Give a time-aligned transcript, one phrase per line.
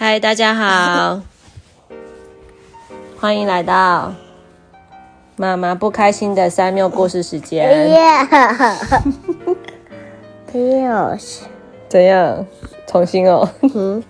[0.00, 1.20] 嗨，大家好，
[3.18, 4.12] 欢迎来到
[5.34, 7.90] 妈妈不开心的三缪故事时间。
[7.90, 7.96] 有，
[11.88, 12.46] 怎样？
[12.86, 13.48] 重新哦。
[13.74, 14.00] 嗯，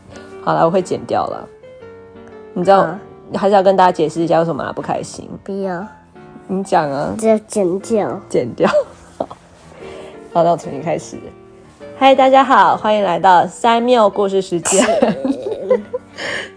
[0.44, 1.48] 好了，我会剪掉了。
[2.52, 5.26] 你知道，好还是要跟大家解释一下为什么妈妈不开心。
[5.42, 5.86] 不要，
[6.48, 8.20] 你讲啊，这剪掉。
[8.28, 8.70] 剪掉。
[10.34, 11.16] 好，那我重新开始。
[11.98, 14.86] 嗨，大家好，欢迎来到三缪故事时间。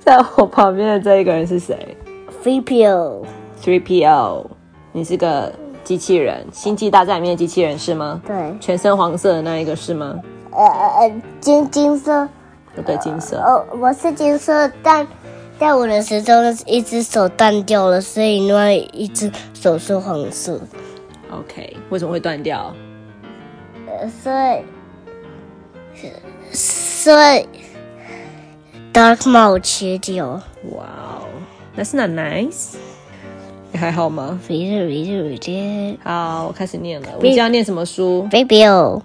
[0.03, 1.95] 在我旁边的这一个人是谁
[2.43, 4.47] Free Pill，？Three PO，
[4.91, 8.19] 你是个机器人，《星际大战》里面的机器人是吗？
[8.25, 10.19] 对，全身黄色的那一个是吗？
[10.51, 12.27] 呃呃，金金色，
[12.75, 13.37] 不对，金色。
[13.37, 15.07] 哦，我是金色，但
[15.59, 20.59] 在我的时钟一只手断掉了，所以另外一只手是黄色
[21.29, 22.73] ，OK，为什么会断掉？
[23.88, 24.63] 呃，所以
[26.52, 27.45] 所以
[28.94, 30.27] Dark 帽切掉
[30.72, 31.23] 哇哦，
[31.75, 32.75] 那是很 nice。
[33.72, 37.08] 你还好吗 Free Free 好，我开始念了。
[37.16, 39.02] 我今天要念什么书 Pill，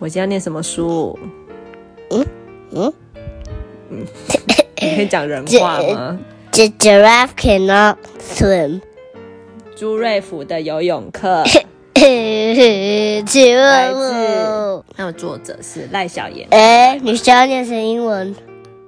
[0.00, 1.16] 我今天要念什么书？
[2.10, 2.26] 嗯
[2.74, 2.92] 嗯
[4.80, 6.18] 你可以讲人话吗？
[6.50, 8.80] The giraffe cannot swim。
[9.76, 11.44] 朱瑞福的游泳课，
[11.94, 16.48] 请来问那个作者是赖小妍。
[16.50, 18.34] 哎，你需要念成英文？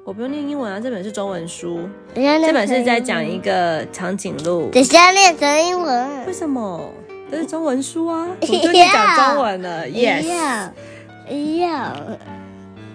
[0.06, 1.88] 我不用念英文啊，这本是中文书。
[2.14, 4.68] 这本是在讲一个长颈鹿。
[4.68, 6.32] 等一下念成英文为。
[6.32, 6.92] 什么？
[7.30, 9.88] 这是中文书啊， 我就可以讲中文了。
[9.88, 10.72] 一 Yes，样，
[11.26, 11.96] 一样。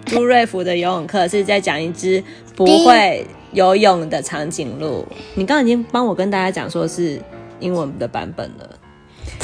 [0.06, 2.22] 朱瑞福的游泳课是在讲一只
[2.54, 5.04] 不会游泳的长颈鹿。
[5.34, 7.20] 你刚刚已经帮我跟大家讲说是
[7.58, 8.70] 英文的版本了，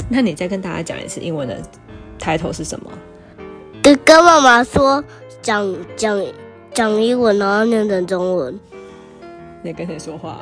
[0.09, 1.61] 那你再跟大家讲一次英文的
[2.21, 2.89] title 是什么？
[3.83, 5.03] 跟跟妈妈说
[5.43, 6.17] 讲讲
[6.77, 8.61] 讲英文，然后念成中文。
[9.63, 10.41] 你在跟谁说话、啊？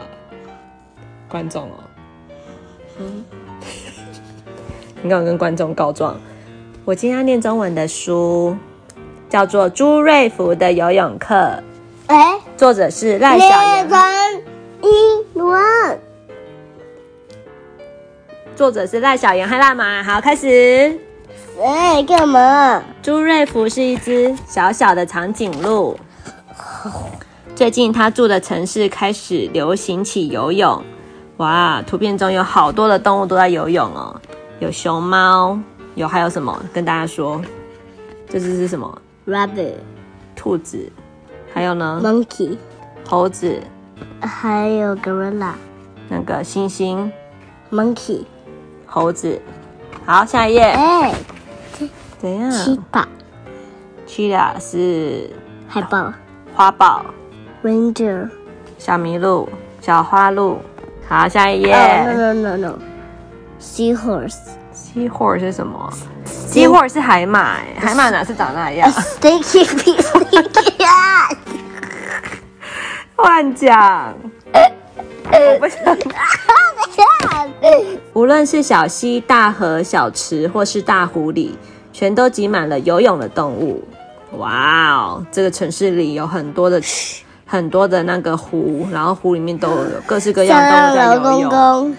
[1.28, 1.74] 观众哦。
[2.98, 3.24] 嗯
[5.00, 6.20] 你刚刚跟观众告状，
[6.84, 8.56] 我今天要念中文的书
[9.28, 11.34] 叫做《朱瑞福的游泳课》，
[12.08, 14.42] 哎，作者是赖小念妍，
[14.82, 16.00] 英文。
[18.56, 20.02] 作者是赖小妍和辣妈。
[20.02, 20.98] 好，开始。
[21.62, 22.82] 哎，干嘛？
[23.00, 25.96] 朱瑞福是一只小小的长颈鹿。
[27.54, 30.82] 最近他住的城市开始流行起游泳，
[31.36, 31.80] 哇！
[31.82, 34.20] 图片中有好多的动物都在游泳哦，
[34.58, 35.56] 有熊猫，
[35.94, 36.60] 有还有什么？
[36.72, 37.40] 跟大家说，
[38.28, 39.74] 这只是什么？Rabbit,
[40.34, 40.90] 兔子，
[41.52, 42.56] 还有呢？monkey，
[43.08, 43.62] 猴子，
[44.20, 45.52] 还有 gorilla,
[46.08, 47.08] 那个猩猩
[47.70, 48.24] ，monkey。
[48.84, 49.40] 猴子。
[50.04, 50.62] 好，下一页。
[50.62, 51.14] 哎，
[52.18, 52.50] 怎样？
[52.50, 53.04] 七宝
[54.08, 55.30] ，cheetah 是
[55.68, 56.12] 海豹
[56.54, 57.04] 花豹，
[57.64, 58.28] ，ranger。
[58.78, 59.48] 小麋鹿，
[59.80, 60.60] 小花鹿。
[61.08, 61.74] 好，下一页。
[61.74, 62.78] Oh, no, no, no, no.
[63.60, 64.36] Seahorse.
[64.74, 65.90] Seahorse 是什么
[66.26, 71.36] ？Seahorse 是海马、欸，海马哪是长那样？Stinky stinky cat.
[73.16, 74.14] 乱讲！
[74.52, 75.96] 我不想。
[78.12, 81.56] 无论是小溪、大河、小池，或是大湖里，
[81.92, 83.82] 全都挤满了游泳的动物。
[84.38, 86.80] 哇哦，这个城市里有很多的
[87.46, 91.50] 很多的那个湖，然后湖里面都有各式各样的动物在老公游泳。
[91.50, 91.96] 公，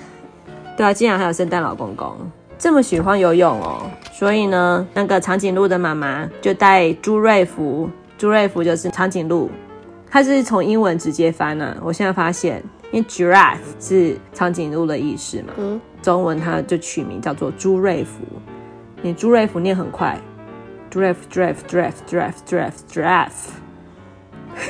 [0.75, 2.15] 对啊，竟然还有圣诞老公公，
[2.57, 3.83] 这么喜欢游泳哦。
[4.11, 9.49] 所以呢，那个长颈鹿的妈妈就带朱瑞福，朱瑞福就是长颈鹿，
[10.09, 11.75] 它是从英文直接翻啊。
[11.81, 18.21] 我现在发现，因为 giraffe 是长颈鹿的意思嘛，嗯，中文它就取名叫做朱瑞福。
[19.01, 20.17] 你朱瑞福念很快
[20.91, 23.29] ，giraffe giraffe giraffe giraffe giraffe giraffe，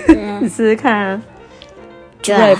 [0.07, 1.21] 你 试试看啊。
[2.21, 2.55] 朱瑞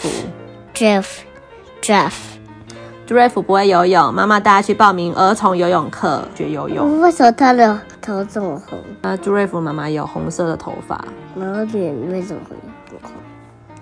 [3.30, 3.42] 福。
[3.42, 7.00] 不会游泳，妈妈带他去报名儿童游泳课学游泳。
[7.02, 8.80] 为什么他的头这么红？
[9.02, 11.04] 那朱瑞福妈妈有红色的头发，
[11.36, 12.56] 然后脸为什么会
[12.90, 13.12] 很红？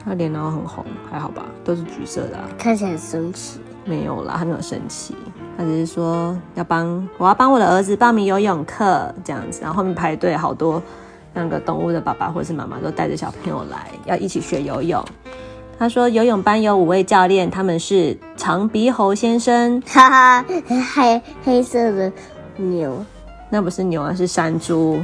[0.06, 2.44] 她脸然后很红，还好吧，都是橘色的、啊。
[2.57, 3.62] 看起来很生气。
[3.85, 5.15] 没有啦，她没有生气，
[5.57, 10.81] 她只是说要帮我要帮我的儿子报名游泳课这样子，然后后面排队好多
[11.33, 15.03] 那个动物的爸爸或是妈妈都带着小朋友来，要一起学游泳。
[15.80, 20.45] 他说游泳班有五位教练，他们是长鼻猴先生，哈哈，
[20.95, 22.12] 黑黑色的
[22.57, 23.03] 牛，
[23.50, 25.01] 那不是牛啊，是山猪。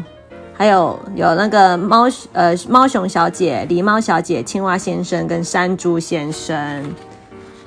[0.53, 6.93] 还有有那个猫呃猫熊小姐、狸猫小姐、青蛙先生跟山猪先生。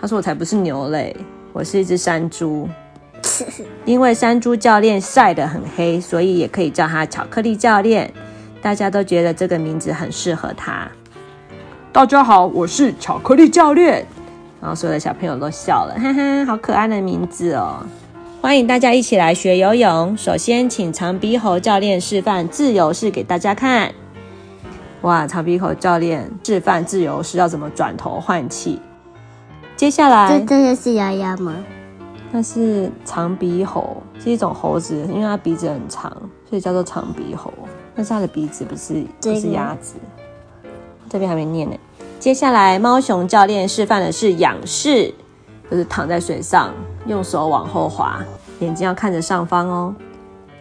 [0.01, 1.17] 他说我才不是牛嘞，
[1.53, 2.69] 我是一只山猪。
[3.85, 8.13] 因为山猪教练晒得很黑，所以也可以叫他巧克力教练。
[8.63, 10.89] 大家都觉得这个名字很适合他。
[11.93, 14.07] 大家好，我是巧克力教练。
[14.61, 17.85] 然后所有的小朋友都笑了，哈哈，好可爱的名字哦！
[18.41, 20.17] 欢迎大家一起来学游泳。
[20.17, 23.93] 首先，请长鼻猴教练示范自由式给大家看。
[25.01, 28.81] 哇，长鼻猴教练示范自由式要怎么转头换气。
[29.75, 31.57] 接下来，这真的是丫丫吗？
[32.31, 36.17] 那是长鼻猴，是一种猴子，因为它鼻子很长，
[36.49, 37.53] 所以叫做长鼻猴。
[37.95, 39.95] 但是它的鼻子不是不是鸭子，
[41.11, 41.77] 这边还没念呢。
[42.19, 45.13] 接下来，猫熊教练示范的是仰式，
[45.71, 46.73] 就是躺在水上，
[47.07, 48.23] 用手往后滑，
[48.61, 49.95] 眼睛要看着上方哦。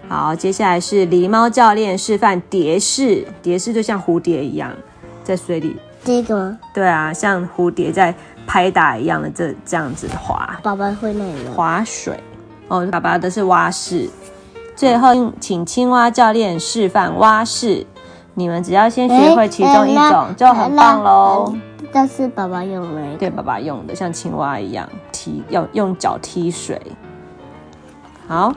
[0.07, 4.72] 好，接下来是狸猫教练示范蝶式，蝶式就像蝴蝶一样，
[5.24, 5.77] 在水里。
[6.04, 6.60] 这个吗？
[6.74, 8.13] 对啊，像蝴蝶在
[8.48, 10.60] 拍打一样的这这样子滑。
[10.63, 12.19] 爸爸会那个滑水
[12.68, 14.10] 哦，爸爸的是蛙式。
[14.75, 15.09] 最后，
[15.39, 17.85] 请青蛙教练示范蛙式。
[18.33, 21.53] 你们只要先学会其中一种就很棒喽。
[21.94, 26.81] 这是爸爸用的，对，爸爸用的，像青蛙一样踢，要用脚踢水。
[28.27, 28.53] 好，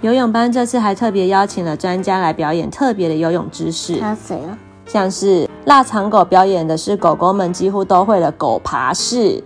[0.00, 3.98] 游泳班这次还特别邀请了专家来表演特别的游泳知识。
[3.98, 4.56] 他谁啊？
[4.86, 9.42] 像是腊肠狗表演的是狗狗们几乎都会的狗爬式。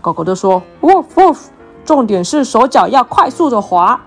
[0.00, 1.38] 狗狗就说：“Woof woof，
[1.84, 4.00] 重点是手脚要快速的滑。”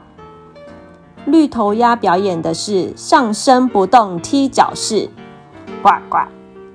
[1.26, 5.10] 绿头鸭表演的是上身不动踢脚式，
[5.82, 6.18] 呱呱，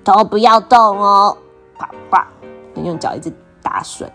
[0.05, 1.37] 头不要动哦，
[1.79, 2.17] 呱呱，
[2.83, 3.33] 用脚一直
[3.63, 4.11] 打水。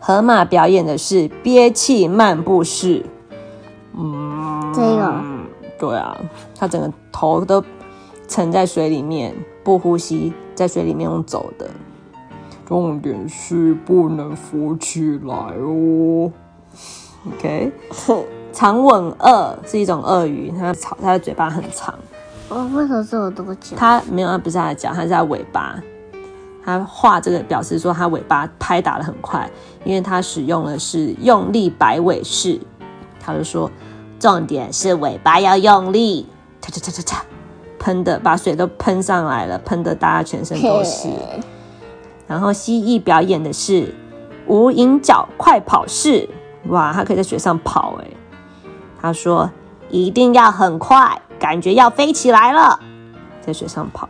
[0.00, 3.04] 河马表演的是憋气漫步式，
[3.94, 5.22] 嗯，这个，
[5.78, 6.16] 对啊，
[6.58, 7.62] 它整个头都
[8.26, 11.68] 沉在水里面，不呼吸，在水里面用走的。
[12.64, 16.32] 重点是不能浮起来哦。
[17.26, 17.70] OK。
[18.58, 21.94] 长吻鳄是一种鳄鱼，它长，它的嘴巴很长。
[22.48, 23.76] 我，为什么是我多脚？
[23.76, 25.80] 它没有，它不是它的脚，它是它尾巴。
[26.64, 29.48] 它画这个表示说它尾巴拍打的很快，
[29.84, 32.58] 因为它使用的是用力摆尾式。
[33.20, 33.70] 他就说，
[34.18, 36.26] 重点是尾巴要用力，
[36.60, 37.18] 嚓嚓嚓嚓嚓，
[37.78, 41.08] 喷的把水都喷上来了，喷的大家全身都是。
[42.26, 43.94] 然后蜥蜴表演的是
[44.48, 46.28] 无影脚快跑式，
[46.70, 48.04] 哇，它可以在水上跑，哎。
[49.00, 49.50] 他说
[49.90, 52.78] ：“一定要很快，感觉要飞起来了，
[53.40, 54.08] 在水上跑。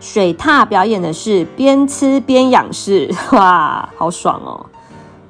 [0.00, 4.64] 水獭表演的是边吃边仰视， 哇，好爽哦！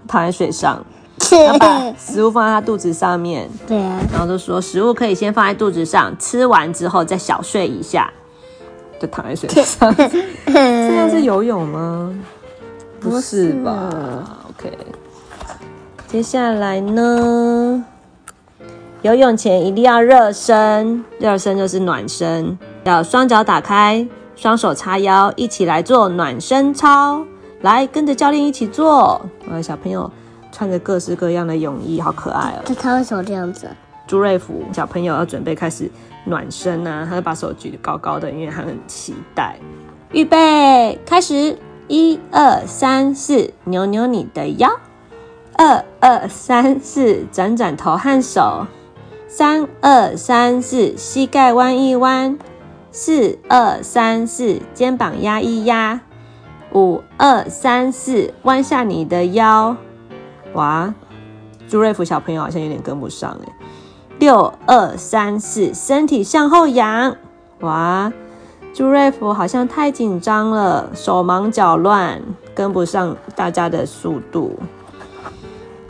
[0.06, 0.84] 躺在水上，
[1.58, 8.12] 把食物放在他肚子上面，对啊，然后就说食物可以先放在肚子上，吃完之后再小睡一下，
[9.00, 9.94] 就躺在水上。
[10.44, 12.14] 这样是游泳吗？
[13.00, 13.88] 不是吧
[14.50, 14.76] ？OK，
[16.06, 17.82] 接下来呢？”
[19.02, 24.04] 游泳前一定要热身，热身就是暖身，要双脚打开，
[24.34, 27.24] 双手叉腰，一起来做暖身操。
[27.60, 29.20] 来，跟着教练一起做。
[29.48, 30.10] 啊，小朋友
[30.50, 32.62] 穿着各式各样的泳衣，好可爱哦。
[32.64, 33.68] 这他为什么这样子？
[34.06, 35.88] 朱瑞福小朋友要准备开始
[36.24, 39.56] 暖身呢，他就把手举得高高的，因为他很期待。
[40.10, 41.56] 预备，开始！
[41.86, 44.68] 一二三四，扭扭你的腰；
[45.56, 48.66] 二二三四，转转头和手。
[49.30, 52.38] 三二三四，膝盖弯一弯；
[52.90, 56.00] 四二三四，肩膀压一压；
[56.72, 59.76] 五二三四，弯下你的腰。
[60.54, 60.94] 哇，
[61.68, 63.52] 朱瑞福小朋友好像有点跟不上哎。
[64.18, 67.14] 六二三四，身体向后仰。
[67.60, 68.10] 哇，
[68.72, 72.22] 朱瑞福好像太紧张了，手忙脚乱，
[72.54, 74.58] 跟不上大家的速度。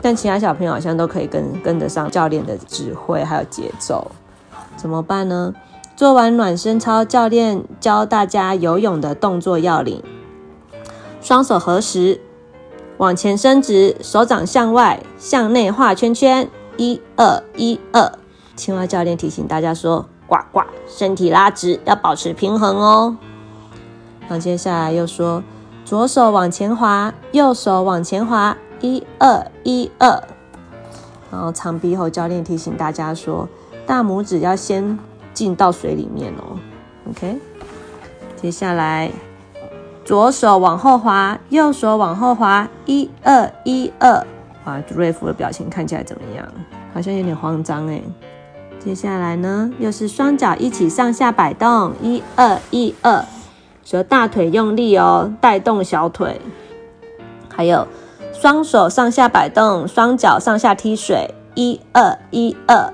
[0.01, 4.11] 但其他小朋友好像都可以跟跟得上教练的指挥还有节奏，
[4.77, 5.53] 怎么办呢？
[5.95, 10.01] 做完暖身操，教练教大家游泳的动作要领：
[11.21, 12.21] 双手合十，
[12.97, 18.13] 往前伸直，手掌向外，向内画圈圈，一二一二。
[18.55, 23.17] 青蛙教练提醒大家说：呱呱，身体拉直，要保持平衡哦。
[24.29, 25.43] 那接下来又说：
[25.83, 28.55] 左手往前滑，右手往前滑。
[28.81, 30.23] 一二一二，
[31.31, 33.47] 然后长鼻猴教练提醒大家说，
[33.85, 34.97] 大拇指要先
[35.33, 36.57] 进到水里面哦。
[37.09, 37.37] OK，
[38.35, 39.11] 接下来
[40.05, 44.25] 左手往后滑，右手往后滑，一二一二。
[44.65, 46.47] 哇，瑞夫的表情看起来怎么样？
[46.93, 48.01] 好像有点慌张哎。
[48.79, 53.25] 接下来呢，又是双脚一起上下摆动，一二一二，
[53.83, 56.39] 说大腿用力哦，带动小腿，
[57.53, 57.85] 还有。
[58.39, 62.93] 双手上下摆动，双脚上下踢水，一二一二。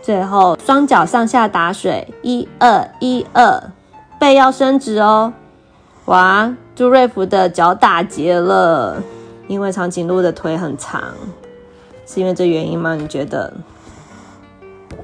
[0.00, 3.60] 最后双脚上下打水，一二一二。
[4.20, 5.32] 背要伸直哦。
[6.04, 9.02] 哇，朱瑞福的脚打结了，
[9.48, 11.02] 因为长颈鹿的腿很长，
[12.06, 12.94] 是因为这原因吗？
[12.94, 13.52] 你觉得？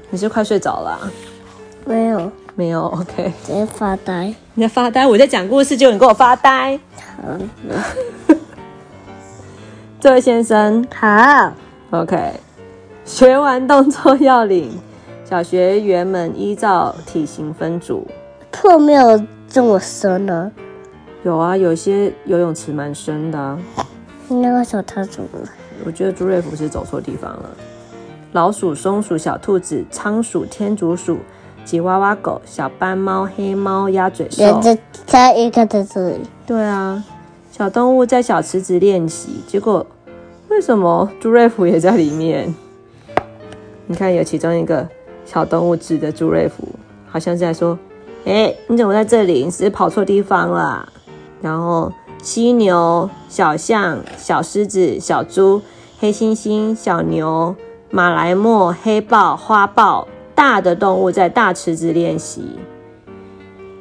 [0.09, 1.11] 你是快睡着了啊、
[1.83, 4.33] 没有，没有？OK，在发呆。
[4.53, 6.79] 你在发呆，我在讲故事，就你给我发呆。
[7.17, 7.23] 好，
[9.99, 11.51] 这位先生好
[11.89, 12.33] ，，OK，
[13.03, 14.71] 学完动作要领，
[15.25, 18.05] 小学员们依照体型分组。
[18.51, 20.51] 破没有这么深呢。
[21.23, 23.57] 有啊，有些游泳池蛮深的、啊。
[24.27, 25.49] 那个时候他怎么了？
[25.83, 27.49] 我觉得朱瑞福是走错地方了。
[28.33, 31.17] 老鼠、松鼠、小兔子、仓鼠、天竺鼠、
[31.65, 34.61] 吉娃娃狗、小斑猫、黑猫、鸭嘴兽人。
[34.61, 34.77] 家
[35.07, 37.03] 他一个在这里，对啊，
[37.57, 39.83] 小动物在小池子练习，结果
[40.47, 42.53] 为什么朱瑞福也在里面？
[43.87, 44.87] 你看，有其中一个
[45.25, 46.67] 小动物指着朱瑞福，
[47.07, 47.75] 好像是在说
[48.25, 49.43] ：“哎、你怎么在这里？
[49.43, 50.87] 你是不是跑错地方了？”
[51.41, 55.59] 然后犀牛、小象、小狮子、小猪、
[55.99, 57.55] 黑猩猩、小牛、
[57.89, 62.43] 马来貘、黑豹、花豹，大的动物在大池子练习。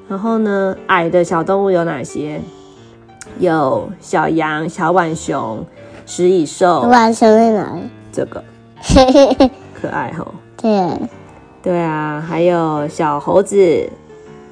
[0.09, 2.41] 然后呢，矮的小动物有哪些？
[3.39, 5.65] 有小羊、小浣熊、
[6.07, 7.83] 食蚁兽，浣熊在哪里？
[8.13, 8.43] 这个
[8.79, 10.27] 嘿嘿嘿，可爱哈。
[10.57, 10.91] 对，
[11.63, 13.89] 对啊，还有小猴子、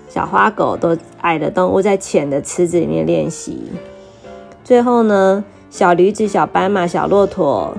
[0.09, 3.63] 小花狗，都矮的动物在浅的池子里面练习。
[4.63, 7.75] 最后呢，小驴子、小斑马、小骆驼、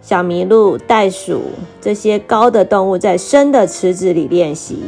[0.00, 1.42] 小麋鹿、袋鼠
[1.80, 4.84] 这些高的动物在深的池子里练习。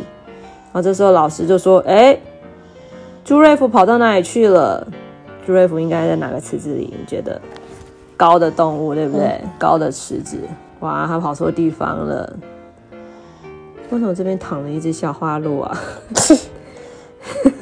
[0.72, 2.18] 然后这时候老师就说：“哎，
[3.24, 4.86] 朱瑞福跑到哪里去了？
[5.46, 6.94] 朱瑞福应该在哪个池子里？
[6.98, 7.40] 你觉得？
[8.16, 9.40] 高的动物对不对？
[9.58, 10.38] 高的池子，
[10.80, 12.32] 哇，他跑错地方了。
[13.90, 15.76] 为什么这边躺了一只小花鹿啊？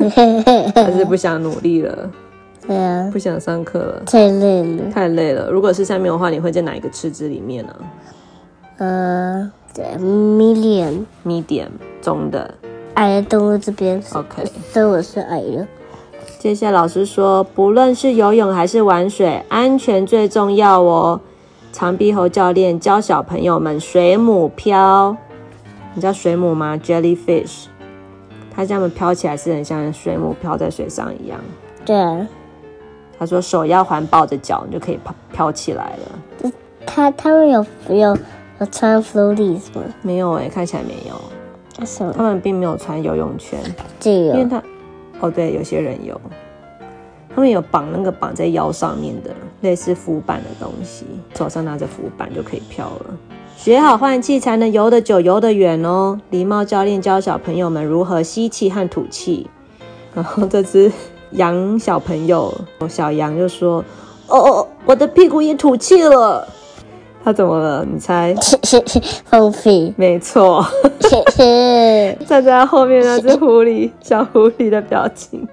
[0.75, 2.11] 还是不想努力了，
[2.67, 4.91] 对啊，不想上课了，太累了。
[4.93, 5.51] 太累了。
[5.51, 7.75] 如果是三秒的话，你会在哪一个池子里面呢
[8.79, 11.69] 呃，对，million？Medium
[12.03, 12.53] 中的
[12.95, 14.45] 矮的动物这边，，OK。
[14.73, 15.67] 所以我是矮的。
[16.41, 21.21] 接下来老师说，不论是游泳还是玩水，安全最重要哦。
[21.71, 25.15] 长臂猴教练教小朋友们水母漂，
[25.93, 27.67] 你知道水母吗？Jellyfish，
[28.51, 31.39] 它这样们飘起来是很像水母漂在水上一样。
[31.85, 32.27] 对啊，
[33.19, 36.51] 他说手要环抱着脚，你就可以飘飘起来了。
[36.87, 38.17] 他他们有有
[38.61, 39.83] 有穿 floaties 吗？
[40.01, 43.61] 没有诶、看起来没有，他们并没有穿游泳圈，
[43.99, 44.33] 这个？
[44.33, 44.63] 因为他
[45.21, 46.21] 哦对，有些人有，
[47.35, 53.07] 他们有绑那个绑在腰上面的类似浮板的东西，手上拿着浮板就可以飘了。
[53.57, 56.19] 学好换气才能游得久、游得远哦。
[56.31, 59.47] 狸猫教练教小朋友们如何吸气和吐气。
[60.15, 60.91] 然后这只
[61.33, 62.53] 羊小朋友
[62.89, 63.85] 小羊就说
[64.27, 66.49] ：“哦哦，我的屁股也吐气了。”
[67.23, 67.85] 他怎么了？
[67.85, 68.35] 你猜？
[69.31, 69.93] 后屁。
[69.97, 70.65] 没错，
[72.27, 75.47] 站 在他后面那只狐狸小狐狸的表情，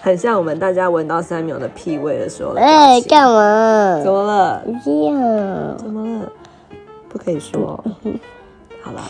[0.00, 3.08] 很像我们大家闻到三秒的屁味的时候的哎，情。
[3.08, 4.12] 干嘛怎？
[4.12, 4.62] 么了？
[4.84, 6.32] 不要，怎么了？
[7.08, 7.82] 不可以说。
[8.82, 9.00] 好了，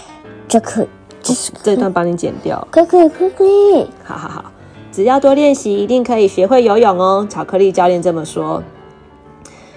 [0.47, 0.87] 这可
[1.23, 2.65] 这是这段帮你剪掉。
[2.71, 3.87] 可可可可以！
[4.05, 4.45] 好好好，
[4.93, 7.27] 只要多练习，一定可以学会游泳哦。
[7.29, 8.63] 巧克力教练这么说。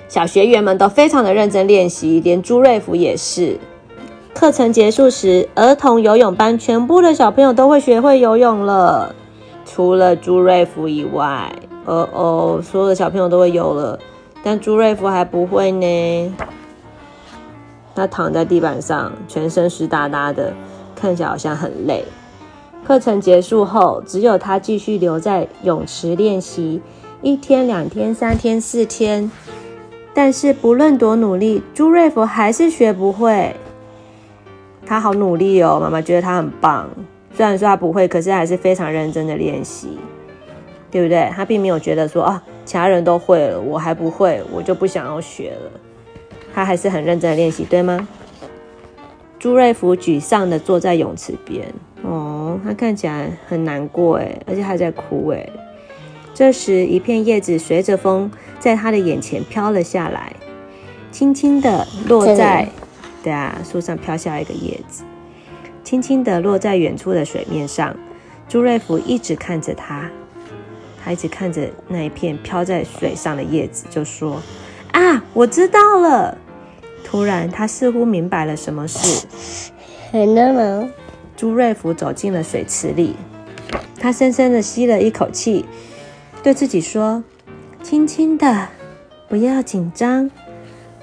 [0.07, 3.57] 小学员们都非常的认真练习，连朱瑞福也是。
[4.33, 9.13] 课程结束时，儿童游泳班全部的小朋友都会学会游泳了，
[9.65, 11.51] 除了朱瑞福以外。
[11.85, 13.97] 哦哦，所有的小朋友都会游了，
[14.43, 16.35] 但朱瑞福还不会呢。
[17.95, 20.53] 他躺在地板上，全身湿哒哒的，
[20.95, 22.05] 看起来好像很累。
[22.85, 26.81] 课程结束后，只有他继续留在泳池练习，
[27.21, 29.31] 一天、两天、三天、四天。
[30.17, 33.55] 但是不论多努力，朱瑞福还是学不会。
[34.83, 36.89] 他好努力哦，妈妈觉得他很棒。
[37.35, 39.99] 虽然说他不会，可是还是非常认真的练习，
[40.89, 41.29] 对不对？
[41.35, 45.71] 他并没有觉得说啊，其他人都会了，我还不会，我就不想要学了。
[46.51, 48.07] 他还是很认真的练习，对吗？
[49.37, 51.71] 朱瑞福沮丧的坐在泳池边，
[52.01, 55.47] 哦，他看起来很难过哎，而且还在哭哎。
[56.37, 58.29] 这时，一片叶子随着风
[58.59, 60.31] 在他的眼前飘了下来，
[61.11, 62.69] 轻轻地落在，
[63.23, 65.01] 对啊，树上飘下来一个叶子，
[65.83, 67.97] 轻轻地落在远处的水面上。
[68.47, 70.11] 朱瑞福一直看着他，
[71.03, 74.39] 他一直看着那一片飘在水上的叶子，就说
[74.93, 76.37] ：“啊，我知道了。”
[77.03, 79.25] 突然，他似乎明白了什么事。
[80.13, 80.87] 很难吗？
[81.35, 83.15] 朱瑞福走进了水池里，
[83.99, 85.65] 他深深的吸了一口气，
[86.43, 87.23] 对自己说
[87.83, 88.69] ：“轻轻的，
[89.27, 90.29] 不要紧张，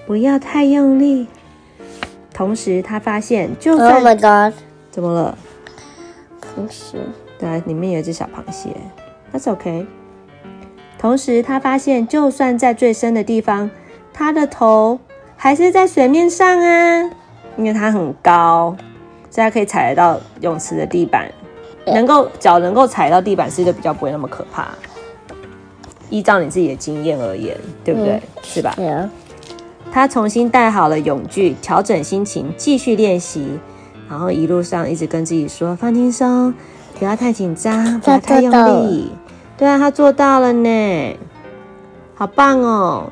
[0.07, 1.27] 不要太用力。”
[2.33, 4.59] 同时，他发现，就 Oh 算 my god！
[4.91, 5.39] 怎么了？
[6.57, 6.99] 不是，
[7.39, 8.71] 对啊，里面有一只小螃蟹
[9.33, 9.87] ，That's OK。
[10.99, 13.71] 同时，他发现，就算在最深的地方，
[14.13, 14.99] 他的头
[15.37, 17.11] 还是在水面上啊，
[17.57, 18.75] 因为它很高，
[19.31, 21.31] 所以它可以踩得到泳池的地板，
[21.87, 24.69] 能够脚能够踩到地板，是一个比较不会那么可怕。
[26.15, 28.13] 依照你自己的经验而言，对不对？
[28.13, 28.73] 嗯是吧？
[28.77, 29.11] 对啊，
[29.91, 33.59] 他重新戴好了泳具，调整心情，继续练习。
[34.09, 36.55] 然后一路上一直跟自己说：放轻松，
[37.01, 38.53] 不要太紧张，不要太用
[38.87, 39.11] 力。
[39.57, 41.17] 对啊，他做到了呢，
[42.15, 43.11] 好棒哦！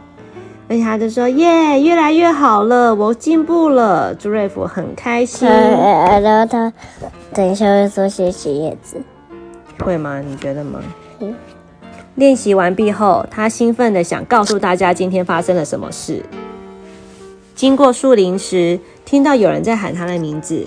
[0.68, 4.14] 而且他就说：耶，越来越好了，我进步了。
[4.14, 6.72] 朱瑞福很开心，呃，然后他
[7.34, 8.96] 等一下会说谢谢叶子。
[9.82, 10.20] 会吗？
[10.20, 10.78] 你觉得吗？
[11.18, 11.34] 嗯
[12.14, 16.22] 练习完毕后，他兴奋的想告诉大家今天发生了什么事。
[17.54, 20.66] 经过树林时，听到有人在喊他的名字：“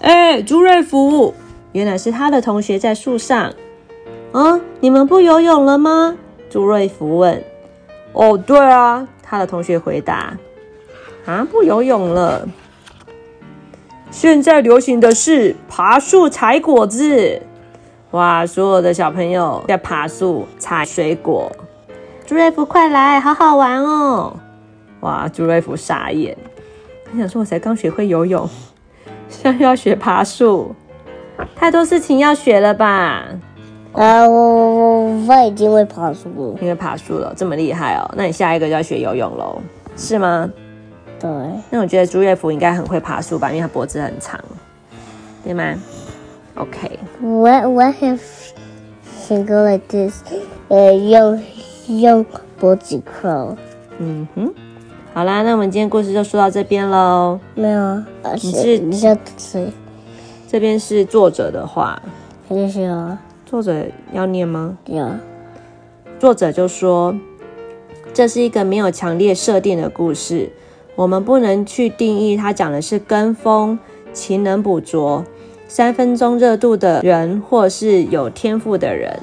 [0.00, 1.34] 哎、朱瑞福！”
[1.72, 3.52] 原来是他的同学在树上。
[4.32, 6.16] 啊，你们不游泳了吗？
[6.48, 7.42] 朱瑞福问。
[8.12, 10.36] 哦，对啊，他的同学回答。
[11.26, 12.48] 啊，不游泳了。
[14.10, 17.42] 现在流行的是爬树采果子。
[18.12, 18.46] 哇！
[18.46, 21.50] 所有的小朋友在爬树采水果。
[22.24, 24.36] 朱瑞福，快来，好好玩哦！
[25.00, 25.28] 哇！
[25.28, 26.36] 朱瑞福傻眼，
[27.04, 28.48] 他想说：“我才刚学会游泳，
[29.28, 30.74] 现在又要学爬树，
[31.54, 33.24] 太多事情要学了吧
[33.92, 39.60] 啊，我我我我已经会爬树了。？”因为爬树了，这么厉害哦，那你下一个就要学游泳喽，
[39.96, 40.50] 是吗？
[41.20, 41.30] 对，
[41.70, 44.38] 那我觉得朱瑞福应该很会爬树吧，因为他脖子很长，
[45.44, 45.74] 对吗
[46.56, 48.20] ？OK，What what if
[49.26, 50.22] can go like this？
[50.68, 51.42] 呃，用
[51.88, 52.26] 用
[52.58, 53.56] 脖子扣。
[53.98, 54.52] 嗯哼，
[55.14, 57.40] 好啦，那我们今天故事就说到这边喽。
[57.54, 58.02] 没有
[58.34, 59.72] 你是且你是谁？
[60.46, 62.00] 这边是作者的话，
[62.48, 64.76] 你是啊，作者要念吗？
[64.84, 65.08] 有
[66.18, 67.16] 作者就说，
[68.12, 70.50] 这是一个没有强烈设定的故事，
[70.94, 73.78] 我们不能去定义它讲的是跟风、
[74.12, 75.24] 勤能补拙、
[75.68, 79.18] 三分钟热度的人，或是有天赋的人。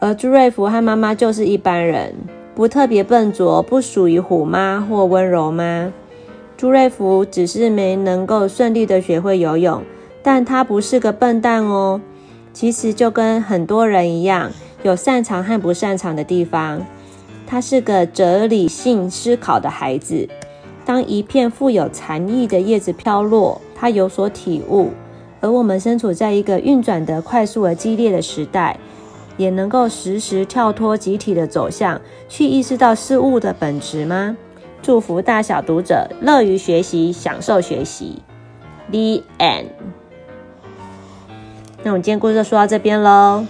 [0.00, 2.12] 而朱瑞福和妈妈就是一般人，
[2.54, 5.92] 不特别笨拙，不属于虎妈或温柔妈。
[6.56, 9.82] 朱瑞福只是没能够顺利的学会游泳，
[10.24, 12.00] 但他不是个笨蛋哦。
[12.52, 14.50] 其实就跟很多人一样，
[14.82, 16.84] 有擅长和不擅长的地方。
[17.46, 20.28] 他是个哲理性思考的孩子。
[20.84, 24.90] 当一片富有禅意的叶子飘落，他有所体悟。
[25.40, 28.76] 而我们身处在一个运转的快速而激烈的时代，
[29.36, 34.36] 也能够时时跳脱集体的走向，去意识到事物的本质吗？
[34.80, 38.22] 祝福大小读者乐于学习，享受学习。
[38.90, 39.66] The end。
[41.82, 43.44] 那我们今天故事就说到这边喽，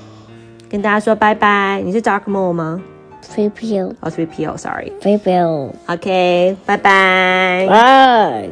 [0.68, 1.80] 跟大家说拜拜。
[1.84, 2.82] 你是 Dark Mole 吗？
[3.20, 4.92] 飞镖，哦，是 PO，sorry。
[5.00, 7.66] 飞镖，OK，拜拜。
[7.68, 8.48] 拜。